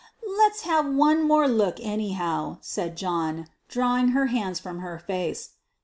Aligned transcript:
"Let's 0.39 0.61
have 0.61 0.91
one 0.95 1.21
more 1.21 1.47
look 1.47 1.79
anyhow," 1.79 2.57
said 2.61 2.97
John, 2.97 3.45
drawing 3.67 4.07
her 4.17 4.25
hands 4.33 4.59
from 4.59 4.79
her 4.79 4.97
face. 4.97 5.51